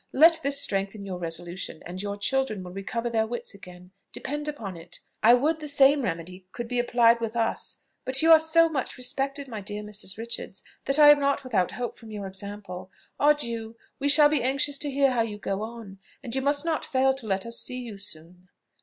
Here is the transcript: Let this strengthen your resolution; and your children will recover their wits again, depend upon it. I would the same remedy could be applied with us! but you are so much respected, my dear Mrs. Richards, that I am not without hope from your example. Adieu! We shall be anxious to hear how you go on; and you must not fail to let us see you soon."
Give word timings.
Let 0.13 0.39
this 0.41 0.59
strengthen 0.59 1.05
your 1.05 1.19
resolution; 1.19 1.83
and 1.85 2.01
your 2.01 2.17
children 2.17 2.63
will 2.63 2.71
recover 2.71 3.07
their 3.07 3.27
wits 3.27 3.53
again, 3.53 3.91
depend 4.11 4.47
upon 4.47 4.75
it. 4.75 4.99
I 5.21 5.35
would 5.35 5.59
the 5.59 5.67
same 5.67 6.01
remedy 6.01 6.47
could 6.53 6.67
be 6.67 6.79
applied 6.79 7.19
with 7.19 7.35
us! 7.35 7.83
but 8.03 8.19
you 8.23 8.31
are 8.31 8.39
so 8.39 8.67
much 8.67 8.97
respected, 8.97 9.47
my 9.47 9.61
dear 9.61 9.83
Mrs. 9.83 10.17
Richards, 10.17 10.63
that 10.85 10.97
I 10.97 11.11
am 11.11 11.19
not 11.19 11.43
without 11.43 11.73
hope 11.73 11.95
from 11.99 12.09
your 12.09 12.25
example. 12.25 12.89
Adieu! 13.19 13.75
We 13.99 14.09
shall 14.09 14.27
be 14.27 14.41
anxious 14.41 14.79
to 14.79 14.89
hear 14.89 15.11
how 15.11 15.21
you 15.21 15.37
go 15.37 15.61
on; 15.61 15.99
and 16.23 16.33
you 16.35 16.41
must 16.41 16.65
not 16.65 16.83
fail 16.83 17.13
to 17.13 17.27
let 17.27 17.45
us 17.45 17.59
see 17.61 17.77
you 17.77 17.99
soon." 17.99 18.49